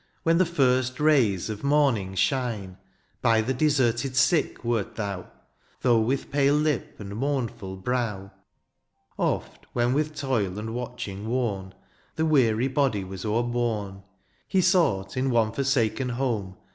[0.23, 2.77] When the first rays of morning shine.
[3.21, 5.27] By the deserted sick wert thou.
[5.81, 8.31] Though with pale lip and mournful brow,
[9.19, 11.75] Oft, when with toil and watching worn,
[12.15, 14.01] The weary body was overborne.
[14.47, 16.57] He sought, in one forsaken home.